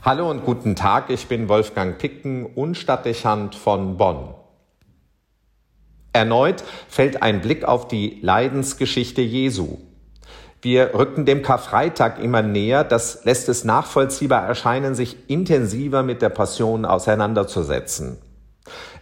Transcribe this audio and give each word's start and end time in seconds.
Hallo 0.00 0.30
und 0.30 0.44
guten 0.44 0.76
Tag, 0.76 1.10
ich 1.10 1.26
bin 1.26 1.48
Wolfgang 1.48 1.98
Picken, 1.98 2.46
Unstadtdechant 2.46 3.56
von 3.56 3.96
Bonn. 3.96 4.32
Erneut 6.12 6.62
fällt 6.88 7.20
ein 7.24 7.40
Blick 7.40 7.64
auf 7.64 7.88
die 7.88 8.20
Leidensgeschichte 8.22 9.22
Jesu. 9.22 9.78
Wir 10.62 10.94
rücken 10.94 11.26
dem 11.26 11.42
Karfreitag 11.42 12.20
immer 12.22 12.42
näher, 12.42 12.84
das 12.84 13.24
lässt 13.24 13.48
es 13.48 13.64
nachvollziehbar 13.64 14.46
erscheinen, 14.46 14.94
sich 14.94 15.16
intensiver 15.28 16.04
mit 16.04 16.22
der 16.22 16.28
Passion 16.28 16.84
auseinanderzusetzen. 16.84 18.18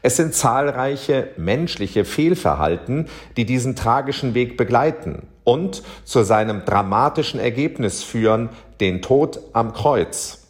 Es 0.01 0.17
sind 0.17 0.35
zahlreiche 0.35 1.29
menschliche 1.37 2.07
Fehlverhalten, 2.07 3.09
die 3.37 3.45
diesen 3.45 3.77
tragischen 3.77 4.33
Weg 4.33 4.57
begleiten 4.57 5.29
und 5.45 5.83
zu 6.05 6.23
seinem 6.23 6.65
dramatischen 6.65 7.39
Ergebnis 7.39 8.03
führen, 8.03 8.49
den 8.81 9.03
Tod 9.03 9.41
am 9.53 9.75
Kreuz. 9.75 10.46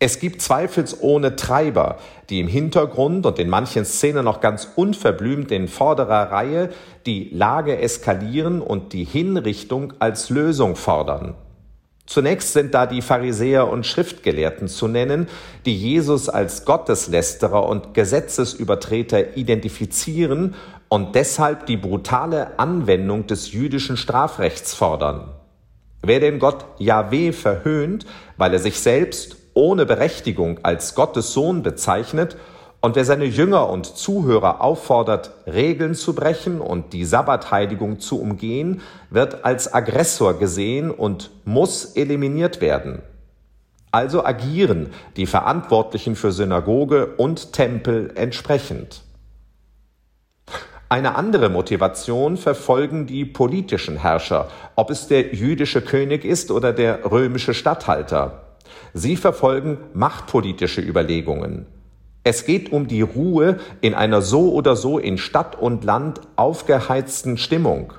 Es 0.00 0.20
gibt 0.20 0.40
zweifelsohne 0.40 1.34
Treiber, 1.34 1.98
die 2.30 2.38
im 2.38 2.46
Hintergrund 2.46 3.26
und 3.26 3.38
in 3.40 3.48
manchen 3.48 3.84
Szenen 3.84 4.24
noch 4.24 4.40
ganz 4.40 4.68
unverblümt 4.76 5.50
in 5.50 5.66
vorderer 5.66 6.30
Reihe 6.30 6.70
die 7.04 7.30
Lage 7.30 7.78
eskalieren 7.78 8.62
und 8.62 8.92
die 8.92 9.02
Hinrichtung 9.02 9.94
als 9.98 10.30
Lösung 10.30 10.76
fordern. 10.76 11.34
Zunächst 12.06 12.52
sind 12.52 12.74
da 12.74 12.86
die 12.86 13.02
Pharisäer 13.02 13.68
und 13.68 13.86
Schriftgelehrten 13.86 14.68
zu 14.68 14.86
nennen, 14.86 15.28
die 15.66 15.76
Jesus 15.76 16.28
als 16.28 16.64
Gotteslästerer 16.64 17.68
und 17.68 17.92
Gesetzesübertreter 17.92 19.36
identifizieren 19.36 20.54
und 20.88 21.16
deshalb 21.16 21.66
die 21.66 21.76
brutale 21.76 22.58
Anwendung 22.58 23.26
des 23.26 23.52
jüdischen 23.52 23.96
Strafrechts 23.96 24.74
fordern. 24.74 25.34
Wer 26.02 26.20
den 26.20 26.38
Gott 26.38 26.64
Yahweh 26.78 27.32
verhöhnt, 27.32 28.06
weil 28.36 28.54
er 28.54 28.60
sich 28.60 28.80
selbst 28.80 29.37
ohne 29.58 29.86
Berechtigung 29.86 30.60
als 30.62 30.94
Gottes 30.94 31.32
Sohn 31.32 31.64
bezeichnet 31.64 32.36
und 32.80 32.94
wer 32.94 33.04
seine 33.04 33.24
Jünger 33.24 33.68
und 33.68 33.86
Zuhörer 33.86 34.60
auffordert, 34.60 35.32
Regeln 35.48 35.96
zu 35.96 36.14
brechen 36.14 36.60
und 36.60 36.92
die 36.92 37.04
Sabbatheiligung 37.04 37.98
zu 37.98 38.20
umgehen, 38.20 38.82
wird 39.10 39.44
als 39.44 39.74
Aggressor 39.74 40.38
gesehen 40.38 40.92
und 40.92 41.32
muss 41.44 41.96
eliminiert 41.96 42.60
werden. 42.60 43.02
Also 43.90 44.24
agieren 44.24 44.90
die 45.16 45.26
Verantwortlichen 45.26 46.14
für 46.14 46.30
Synagoge 46.30 47.16
und 47.16 47.52
Tempel 47.52 48.12
entsprechend. 48.14 49.02
Eine 50.88 51.16
andere 51.16 51.48
Motivation 51.48 52.36
verfolgen 52.36 53.08
die 53.08 53.24
politischen 53.24 53.96
Herrscher, 53.96 54.50
ob 54.76 54.90
es 54.90 55.08
der 55.08 55.34
jüdische 55.34 55.82
König 55.82 56.24
ist 56.24 56.52
oder 56.52 56.72
der 56.72 57.10
römische 57.10 57.54
Statthalter. 57.54 58.44
Sie 58.94 59.16
verfolgen 59.16 59.78
machtpolitische 59.94 60.80
Überlegungen. 60.80 61.66
Es 62.24 62.44
geht 62.44 62.72
um 62.72 62.88
die 62.88 63.02
Ruhe 63.02 63.58
in 63.80 63.94
einer 63.94 64.20
so 64.20 64.52
oder 64.52 64.76
so 64.76 64.98
in 64.98 65.16
Stadt 65.18 65.56
und 65.56 65.84
Land 65.84 66.20
aufgeheizten 66.36 67.38
Stimmung. 67.38 67.94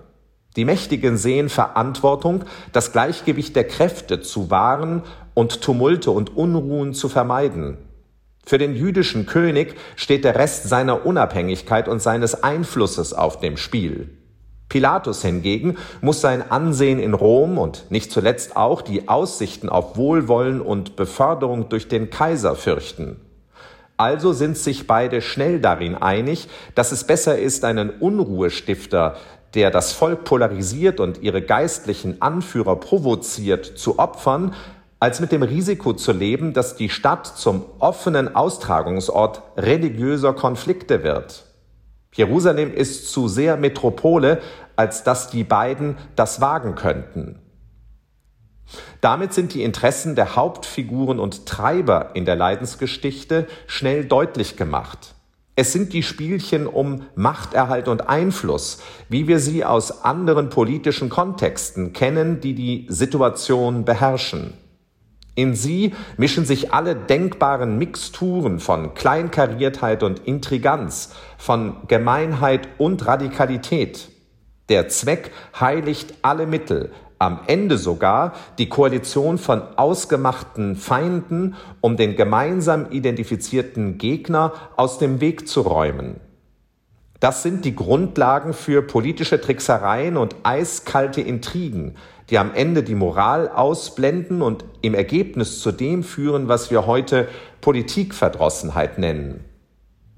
Die 0.55 0.65
Mächtigen 0.65 1.17
sehen 1.17 1.49
Verantwortung, 1.49 2.43
das 2.71 2.91
Gleichgewicht 2.91 3.55
der 3.55 3.65
Kräfte 3.65 4.21
zu 4.21 4.51
wahren 4.51 5.03
und 5.33 5.61
Tumulte 5.61 6.11
und 6.11 6.35
Unruhen 6.35 6.93
zu 6.93 7.07
vermeiden. 7.09 7.77
Für 8.45 8.57
den 8.57 8.75
jüdischen 8.75 9.25
König 9.25 9.75
steht 9.95 10.25
der 10.25 10.35
Rest 10.35 10.67
seiner 10.67 11.05
Unabhängigkeit 11.05 11.87
und 11.87 12.01
seines 12.01 12.43
Einflusses 12.43 13.13
auf 13.13 13.39
dem 13.39 13.57
Spiel. 13.57 14.18
Pilatus 14.69 15.23
hingegen 15.23 15.77
muss 15.99 16.21
sein 16.21 16.49
Ansehen 16.49 16.99
in 16.99 17.15
Rom 17.15 17.57
und 17.57 17.89
nicht 17.89 18.11
zuletzt 18.11 18.55
auch 18.55 18.81
die 18.81 19.09
Aussichten 19.09 19.67
auf 19.67 19.97
Wohlwollen 19.97 20.61
und 20.61 20.95
Beförderung 20.95 21.69
durch 21.69 21.87
den 21.87 22.09
Kaiser 22.09 22.55
fürchten. 22.55 23.19
Also 23.97 24.31
sind 24.31 24.57
sich 24.57 24.87
beide 24.87 25.21
schnell 25.21 25.59
darin 25.59 25.95
einig, 25.95 26.47
dass 26.73 26.93
es 26.93 27.03
besser 27.03 27.37
ist, 27.37 27.65
einen 27.65 27.89
Unruhestifter, 27.89 29.17
der 29.55 29.71
das 29.71 29.91
Volk 29.91 30.23
polarisiert 30.23 30.99
und 30.99 31.21
ihre 31.21 31.41
geistlichen 31.41 32.21
Anführer 32.21 32.77
provoziert, 32.77 33.65
zu 33.65 33.99
opfern, 33.99 34.53
als 35.01 35.19
mit 35.19 35.31
dem 35.31 35.43
Risiko 35.43 35.93
zu 35.93 36.11
leben, 36.11 36.53
dass 36.53 36.75
die 36.75 36.89
Stadt 36.89 37.25
zum 37.25 37.65
offenen 37.79 38.35
Austragungsort 38.35 39.41
religiöser 39.57 40.33
Konflikte 40.33 41.03
wird. 41.03 41.48
Jerusalem 42.13 42.73
ist 42.73 43.11
zu 43.11 43.27
sehr 43.27 43.57
Metropole, 43.57 44.41
als 44.75 45.03
dass 45.03 45.29
die 45.29 45.43
beiden 45.43 45.97
das 46.15 46.41
wagen 46.41 46.75
könnten. 46.75 47.39
Damit 49.01 49.33
sind 49.33 49.53
die 49.53 49.63
Interessen 49.63 50.15
der 50.15 50.35
Hauptfiguren 50.35 51.19
und 51.19 51.45
Treiber 51.45 52.11
in 52.13 52.25
der 52.25 52.35
Leidensgeschichte 52.35 53.47
schnell 53.67 54.05
deutlich 54.05 54.57
gemacht. 54.57 55.15
Es 55.55 55.73
sind 55.73 55.91
die 55.91 56.03
Spielchen 56.03 56.67
um 56.67 57.03
Machterhalt 57.15 57.89
und 57.89 58.07
Einfluss, 58.07 58.81
wie 59.09 59.27
wir 59.27 59.39
sie 59.39 59.65
aus 59.65 60.05
anderen 60.05 60.49
politischen 60.49 61.09
Kontexten 61.09 61.91
kennen, 61.91 62.39
die 62.39 62.55
die 62.55 62.85
Situation 62.89 63.83
beherrschen. 63.83 64.53
In 65.35 65.55
sie 65.55 65.93
mischen 66.17 66.45
sich 66.45 66.73
alle 66.73 66.95
denkbaren 66.95 67.77
Mixturen 67.77 68.59
von 68.59 68.93
Kleinkariertheit 68.93 70.03
und 70.03 70.19
Intriganz, 70.19 71.13
von 71.37 71.77
Gemeinheit 71.87 72.67
und 72.77 73.05
Radikalität. 73.05 74.09
Der 74.69 74.89
Zweck 74.89 75.31
heiligt 75.59 76.13
alle 76.21 76.45
Mittel, 76.45 76.91
am 77.19 77.41
Ende 77.47 77.77
sogar 77.77 78.33
die 78.57 78.69
Koalition 78.69 79.37
von 79.37 79.61
ausgemachten 79.75 80.75
Feinden, 80.75 81.55
um 81.81 81.97
den 81.97 82.15
gemeinsam 82.15 82.91
identifizierten 82.91 83.97
Gegner 83.97 84.53
aus 84.77 84.99
dem 84.99 85.19
Weg 85.19 85.47
zu 85.47 85.61
räumen. 85.61 86.21
Das 87.19 87.43
sind 87.43 87.65
die 87.65 87.75
Grundlagen 87.75 88.53
für 88.53 88.81
politische 88.81 89.41
Tricksereien 89.41 90.15
und 90.15 90.37
eiskalte 90.43 91.19
Intrigen, 91.19 91.97
die 92.29 92.37
am 92.37 92.53
Ende 92.53 92.83
die 92.83 92.95
Moral 92.95 93.49
ausblenden 93.49 94.41
und 94.41 94.65
im 94.81 94.93
Ergebnis 94.93 95.61
zu 95.61 95.71
dem 95.71 96.03
führen, 96.03 96.47
was 96.47 96.71
wir 96.71 96.85
heute 96.85 97.27
Politikverdrossenheit 97.61 98.97
nennen. 98.97 99.45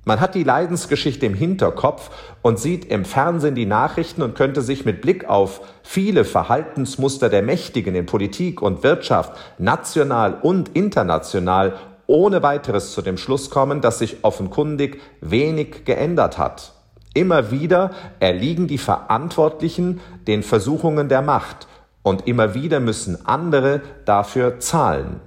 Man 0.03 0.19
hat 0.19 0.33
die 0.33 0.43
Leidensgeschichte 0.43 1.27
im 1.27 1.35
Hinterkopf 1.35 2.09
und 2.41 2.57
sieht 2.57 2.85
im 2.85 3.05
Fernsehen 3.05 3.53
die 3.53 3.67
Nachrichten 3.67 4.23
und 4.23 4.33
könnte 4.33 4.63
sich 4.63 4.83
mit 4.83 4.99
Blick 4.99 5.29
auf 5.29 5.61
viele 5.83 6.25
Verhaltensmuster 6.25 7.29
der 7.29 7.43
Mächtigen 7.43 7.93
in 7.93 8.07
Politik 8.07 8.63
und 8.63 8.81
Wirtschaft 8.81 9.33
national 9.59 10.39
und 10.41 10.69
international 10.69 11.75
ohne 12.07 12.41
weiteres 12.41 12.93
zu 12.93 13.03
dem 13.03 13.17
Schluss 13.17 13.51
kommen, 13.51 13.81
dass 13.81 13.99
sich 13.99 14.23
offenkundig 14.23 14.99
wenig 15.21 15.85
geändert 15.85 16.39
hat. 16.39 16.73
Immer 17.13 17.51
wieder 17.51 17.91
erliegen 18.19 18.67
die 18.67 18.79
Verantwortlichen 18.79 20.01
den 20.27 20.41
Versuchungen 20.43 21.09
der 21.09 21.21
Macht 21.21 21.67
und 22.03 22.27
immer 22.27 22.53
wieder 22.53 22.79
müssen 22.79 23.25
andere 23.25 23.81
dafür 24.05 24.59
zahlen. 24.59 25.21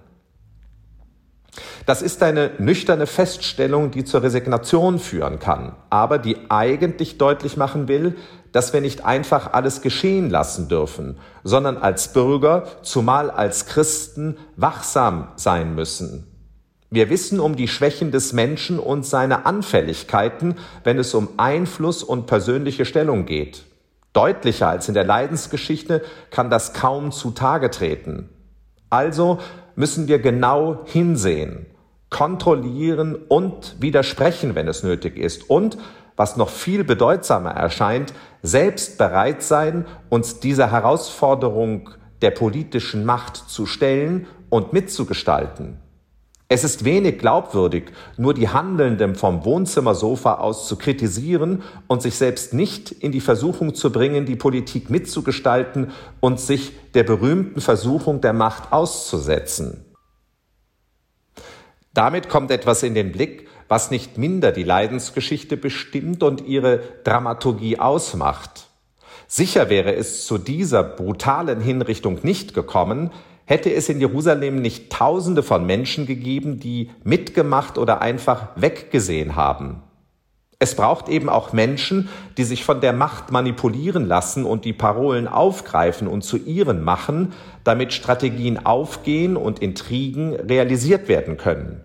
Das 1.86 2.02
ist 2.02 2.22
eine 2.22 2.52
nüchterne 2.58 3.06
Feststellung, 3.06 3.90
die 3.90 4.04
zur 4.04 4.22
Resignation 4.22 4.98
führen 4.98 5.38
kann, 5.38 5.76
aber 5.90 6.18
die 6.18 6.36
eigentlich 6.48 7.18
deutlich 7.18 7.56
machen 7.56 7.88
will, 7.88 8.16
dass 8.52 8.72
wir 8.72 8.80
nicht 8.80 9.04
einfach 9.04 9.52
alles 9.52 9.82
geschehen 9.82 10.30
lassen 10.30 10.68
dürfen, 10.68 11.18
sondern 11.42 11.76
als 11.76 12.12
Bürger, 12.12 12.64
zumal 12.82 13.30
als 13.30 13.66
Christen, 13.66 14.36
wachsam 14.56 15.28
sein 15.36 15.74
müssen. 15.74 16.26
Wir 16.90 17.10
wissen 17.10 17.40
um 17.40 17.56
die 17.56 17.66
Schwächen 17.66 18.12
des 18.12 18.32
Menschen 18.32 18.78
und 18.78 19.04
seine 19.04 19.46
Anfälligkeiten, 19.46 20.54
wenn 20.84 20.98
es 20.98 21.12
um 21.14 21.28
Einfluss 21.36 22.04
und 22.04 22.26
persönliche 22.26 22.84
Stellung 22.84 23.26
geht. 23.26 23.64
Deutlicher 24.14 24.68
als 24.68 24.88
in 24.88 24.94
der 24.94 25.04
Leidensgeschichte 25.04 26.02
kann 26.30 26.48
das 26.48 26.72
kaum 26.72 27.12
zutage 27.12 27.70
treten. 27.70 28.30
Also 28.88 29.38
müssen 29.74 30.08
wir 30.08 30.20
genau 30.20 30.84
hinsehen, 30.84 31.66
kontrollieren 32.10 33.16
und 33.16 33.76
widersprechen, 33.80 34.54
wenn 34.54 34.68
es 34.68 34.84
nötig 34.84 35.18
ist 35.18 35.50
und, 35.50 35.76
was 36.16 36.36
noch 36.36 36.48
viel 36.48 36.84
bedeutsamer 36.84 37.50
erscheint, 37.50 38.14
selbst 38.40 38.98
bereit 38.98 39.42
sein, 39.42 39.84
uns 40.10 40.38
dieser 40.38 40.70
Herausforderung 40.70 41.90
der 42.22 42.30
politischen 42.30 43.04
Macht 43.04 43.36
zu 43.36 43.66
stellen 43.66 44.28
und 44.48 44.72
mitzugestalten. 44.72 45.80
Es 46.48 46.62
ist 46.62 46.84
wenig 46.84 47.18
glaubwürdig, 47.18 47.84
nur 48.18 48.34
die 48.34 48.50
Handelnden 48.50 49.14
vom 49.14 49.44
Wohnzimmersofa 49.44 50.34
aus 50.34 50.68
zu 50.68 50.76
kritisieren 50.76 51.62
und 51.86 52.02
sich 52.02 52.16
selbst 52.16 52.52
nicht 52.52 52.92
in 52.92 53.12
die 53.12 53.22
Versuchung 53.22 53.74
zu 53.74 53.90
bringen, 53.90 54.26
die 54.26 54.36
Politik 54.36 54.90
mitzugestalten 54.90 55.92
und 56.20 56.38
sich 56.38 56.72
der 56.92 57.02
berühmten 57.02 57.60
Versuchung 57.60 58.20
der 58.20 58.34
Macht 58.34 58.72
auszusetzen. 58.72 59.84
Damit 61.94 62.28
kommt 62.28 62.50
etwas 62.50 62.82
in 62.82 62.94
den 62.94 63.12
Blick, 63.12 63.48
was 63.68 63.90
nicht 63.90 64.18
minder 64.18 64.52
die 64.52 64.64
Leidensgeschichte 64.64 65.56
bestimmt 65.56 66.22
und 66.22 66.46
ihre 66.46 66.80
Dramaturgie 67.04 67.78
ausmacht. 67.78 68.68
Sicher 69.26 69.70
wäre 69.70 69.94
es 69.94 70.26
zu 70.26 70.36
dieser 70.36 70.82
brutalen 70.82 71.60
Hinrichtung 71.60 72.18
nicht 72.22 72.52
gekommen, 72.52 73.10
hätte 73.46 73.72
es 73.72 73.88
in 73.88 74.00
Jerusalem 74.00 74.60
nicht 74.62 74.90
Tausende 74.90 75.42
von 75.42 75.66
Menschen 75.66 76.06
gegeben, 76.06 76.60
die 76.60 76.90
mitgemacht 77.02 77.78
oder 77.78 78.00
einfach 78.00 78.48
weggesehen 78.56 79.36
haben. 79.36 79.82
Es 80.58 80.76
braucht 80.76 81.08
eben 81.08 81.28
auch 81.28 81.52
Menschen, 81.52 82.08
die 82.38 82.44
sich 82.44 82.64
von 82.64 82.80
der 82.80 82.92
Macht 82.92 83.30
manipulieren 83.30 84.06
lassen 84.06 84.44
und 84.44 84.64
die 84.64 84.72
Parolen 84.72 85.28
aufgreifen 85.28 86.08
und 86.08 86.22
zu 86.22 86.38
ihren 86.38 86.82
machen, 86.82 87.32
damit 87.64 87.92
Strategien 87.92 88.64
aufgehen 88.64 89.36
und 89.36 89.58
Intrigen 89.58 90.34
realisiert 90.34 91.08
werden 91.08 91.36
können. 91.36 91.84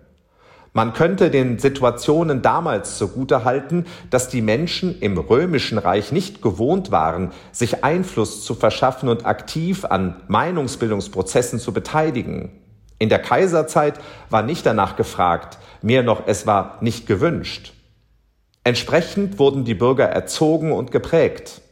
Man 0.72 0.92
könnte 0.92 1.30
den 1.30 1.58
Situationen 1.58 2.42
damals 2.42 2.96
zugutehalten, 2.96 3.86
dass 4.10 4.28
die 4.28 4.40
Menschen 4.40 5.00
im 5.00 5.18
römischen 5.18 5.78
Reich 5.78 6.12
nicht 6.12 6.42
gewohnt 6.42 6.92
waren, 6.92 7.32
sich 7.50 7.82
Einfluss 7.82 8.44
zu 8.44 8.54
verschaffen 8.54 9.08
und 9.08 9.26
aktiv 9.26 9.84
an 9.84 10.22
Meinungsbildungsprozessen 10.28 11.58
zu 11.58 11.72
beteiligen. 11.72 12.52
In 13.00 13.08
der 13.08 13.18
Kaiserzeit 13.18 13.94
war 14.28 14.42
nicht 14.42 14.64
danach 14.64 14.94
gefragt, 14.94 15.58
mehr 15.82 16.04
noch 16.04 16.24
es 16.26 16.46
war 16.46 16.78
nicht 16.82 17.06
gewünscht. 17.06 17.72
Entsprechend 18.62 19.38
wurden 19.38 19.64
die 19.64 19.74
Bürger 19.74 20.04
erzogen 20.04 20.70
und 20.70 20.92
geprägt. 20.92 21.62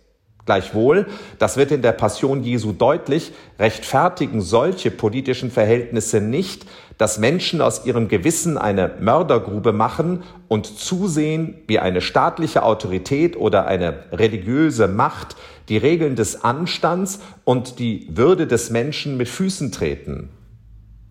Gleichwohl, 0.46 1.06
das 1.38 1.58
wird 1.58 1.70
in 1.70 1.82
der 1.82 1.92
Passion 1.92 2.42
Jesu 2.42 2.72
deutlich, 2.72 3.32
rechtfertigen 3.58 4.40
solche 4.40 4.90
politischen 4.90 5.50
Verhältnisse 5.50 6.22
nicht, 6.22 6.64
dass 6.98 7.18
Menschen 7.18 7.60
aus 7.60 7.86
ihrem 7.86 8.08
Gewissen 8.08 8.58
eine 8.58 8.90
Mördergrube 9.00 9.72
machen 9.72 10.24
und 10.48 10.66
zusehen, 10.66 11.54
wie 11.68 11.78
eine 11.78 12.00
staatliche 12.00 12.64
Autorität 12.64 13.36
oder 13.36 13.66
eine 13.66 14.04
religiöse 14.12 14.88
Macht 14.88 15.36
die 15.68 15.76
Regeln 15.76 16.16
des 16.16 16.44
Anstands 16.44 17.20
und 17.44 17.78
die 17.78 18.08
Würde 18.10 18.46
des 18.46 18.70
Menschen 18.70 19.16
mit 19.16 19.28
Füßen 19.28 19.70
treten. 19.70 20.30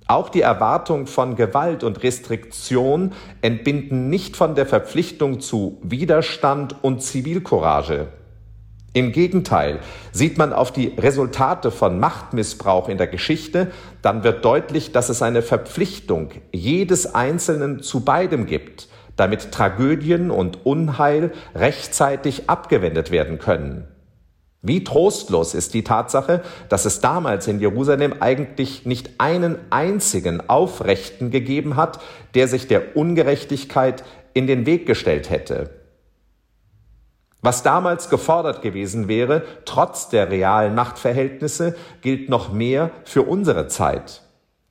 Auch 0.08 0.30
die 0.30 0.42
Erwartung 0.42 1.06
von 1.06 1.36
Gewalt 1.36 1.84
und 1.84 2.02
Restriktion 2.02 3.12
entbinden 3.42 4.10
nicht 4.10 4.38
von 4.38 4.56
der 4.56 4.66
Verpflichtung 4.66 5.42
zu 5.42 5.80
Widerstand 5.84 6.76
und 6.82 7.04
Zivilcourage. 7.04 8.08
Im 8.98 9.12
Gegenteil, 9.12 9.78
sieht 10.12 10.40
man 10.40 10.54
auf 10.54 10.72
die 10.72 10.88
Resultate 10.88 11.70
von 11.70 12.00
Machtmissbrauch 12.00 12.90
in 12.90 12.98
der 12.98 13.06
Geschichte, 13.06 13.72
dann 14.02 14.24
wird 14.24 14.44
deutlich, 14.44 14.92
dass 14.92 15.10
es 15.10 15.22
eine 15.22 15.44
Verpflichtung 15.44 16.32
jedes 16.52 17.14
Einzelnen 17.14 17.84
zu 17.84 18.04
beidem 18.04 18.48
gibt, 18.48 18.88
damit 19.16 19.52
Tragödien 19.52 20.32
und 20.32 20.66
Unheil 20.66 21.32
rechtzeitig 21.54 22.50
abgewendet 22.50 23.12
werden 23.12 23.38
können. 23.38 23.88
Wie 24.64 24.84
trostlos 24.84 25.54
ist 25.54 25.76
die 25.76 25.84
Tatsache, 25.84 26.42
dass 26.68 26.86
es 26.86 27.00
damals 27.00 27.48
in 27.48 27.60
Jerusalem 27.60 28.16
eigentlich 28.20 28.88
nicht 28.88 29.12
einen 29.20 29.60
einzigen 29.70 30.50
Aufrechten 30.50 31.30
gegeben 31.30 31.76
hat, 31.76 32.00
der 32.34 32.48
sich 32.48 32.68
der 32.68 32.98
Ungerechtigkeit 32.98 34.04
in 34.34 34.48
den 34.48 34.66
Weg 34.66 34.88
gestellt 34.88 35.30
hätte. 35.30 35.77
Was 37.42 37.64
damals 37.64 38.10
gefordert 38.10 38.62
gewesen 38.62 39.08
wäre, 39.08 39.44
trotz 39.66 40.10
der 40.10 40.30
realen 40.32 40.76
Machtverhältnisse, 40.76 41.76
gilt 42.02 42.30
noch 42.30 42.52
mehr 42.52 42.92
für 43.04 43.24
unsere 43.24 43.68
Zeit. 43.68 44.24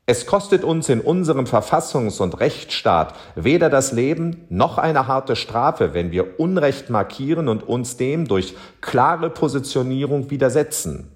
Es 0.09 0.25
kostet 0.25 0.63
uns 0.63 0.89
in 0.89 1.01
unserem 1.01 1.47
Verfassungs- 1.47 2.21
und 2.21 2.39
Rechtsstaat 2.39 3.15
weder 3.35 3.69
das 3.69 3.91
Leben 3.91 4.47
noch 4.49 4.79
eine 4.79 5.09
harte 5.09 5.35
Strafe, 5.35 5.95
wenn 5.95 6.13
wir 6.13 6.39
Unrecht 6.39 6.91
markieren 6.91 7.49
und 7.49 7.65
uns 7.65 7.97
dem 7.97 8.29
durch 8.29 8.55
klare 8.81 9.31
Positionierung 9.31 10.31
widersetzen. 10.31 11.11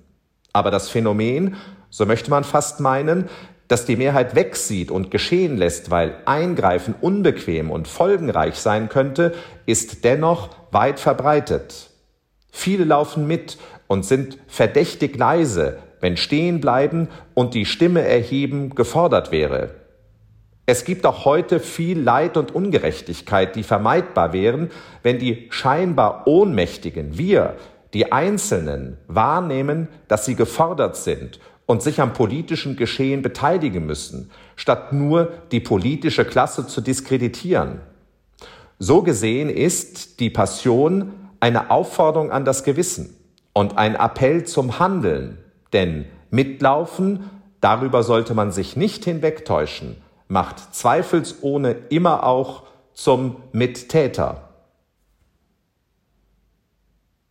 Aber 0.53 0.73
das 0.73 0.89
Phänomen, 0.89 1.57
so 1.89 2.05
möchte 2.05 2.31
man 2.31 2.43
fast 2.43 2.81
meinen, 2.81 3.29
dass 3.71 3.85
die 3.85 3.95
Mehrheit 3.95 4.35
wegsieht 4.35 4.91
und 4.91 5.13
geschehen 5.13 5.57
lässt, 5.57 5.93
weil 5.93 6.17
Eingreifen 6.25 6.93
unbequem 7.01 7.71
und 7.71 7.87
folgenreich 7.87 8.57
sein 8.57 8.89
könnte, 8.89 9.33
ist 9.65 10.03
dennoch 10.03 10.49
weit 10.73 10.99
verbreitet. 10.99 11.91
Viele 12.51 12.83
laufen 12.83 13.29
mit 13.29 13.59
und 13.87 14.05
sind 14.05 14.39
verdächtig 14.49 15.17
leise, 15.17 15.79
wenn 16.01 16.17
stehen 16.17 16.61
bleiben 16.61 17.11
und 17.35 17.55
die 17.55 17.65
Stimme 17.65 18.03
erheben 18.03 18.75
gefordert 18.75 19.31
wäre. 19.31 19.77
Es 20.67 20.85
gibt 20.85 21.07
auch 21.07 21.25
heute 21.25 21.61
viel 21.61 22.01
Leid 22.01 22.37
und 22.37 22.53
Ungerechtigkeit, 22.53 23.55
die 23.55 23.63
vermeidbar 23.63 24.33
wären, 24.33 24.73
wenn 25.05 25.21
die 25.21 25.47
scheinbar 25.51 26.27
Ohnmächtigen, 26.27 27.17
wir, 27.17 27.55
die 27.95 28.11
Einzelnen, 28.11 28.99
wahrnehmen, 29.07 29.87
dass 30.09 30.25
sie 30.25 30.35
gefordert 30.35 30.97
sind 30.97 31.39
und 31.71 31.83
sich 31.83 32.01
am 32.01 32.13
politischen 32.15 32.75
Geschehen 32.75 33.23
beteiligen 33.23 33.87
müssen, 33.87 34.33
statt 34.57 34.93
nur 34.93 35.31
die 35.53 35.61
politische 35.61 36.25
Klasse 36.25 36.67
zu 36.67 36.81
diskreditieren. 36.81 37.79
So 38.81 39.03
gesehen 39.03 39.49
ist 39.49 40.19
die 40.19 40.31
Passion 40.31 41.13
eine 41.39 41.71
Aufforderung 41.71 42.33
an 42.33 42.45
das 42.45 42.65
Gewissen 42.65 43.17
und 43.53 43.79
ein 43.79 43.95
Appell 43.95 44.43
zum 44.43 44.81
Handeln, 44.81 45.39
denn 45.73 46.07
mitlaufen, 46.33 47.31
darüber 47.61 48.03
sollte 48.03 48.35
man 48.35 48.51
sich 48.51 48.75
nicht 48.75 49.05
hinwegtäuschen, 49.05 49.95
macht 50.27 50.75
zweifelsohne 50.75 51.77
immer 51.89 52.25
auch 52.25 52.65
zum 52.95 53.37
Mittäter. 53.53 54.50